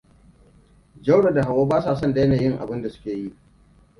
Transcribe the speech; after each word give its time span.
Jauro 1.01 1.31
da 1.33 1.43
Hauwa 1.45 1.67
ba 1.69 1.81
sa 1.81 1.95
son 1.95 2.13
daina 2.13 2.35
yin 2.35 2.57
abinda 2.59 2.89
suke 2.89 3.11
yi. 3.13 3.35